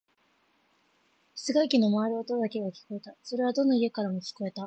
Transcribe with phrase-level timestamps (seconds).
[1.35, 3.13] 室外機の回る音だけが聞こえた。
[3.21, 4.59] それはどの家からも聞こえた。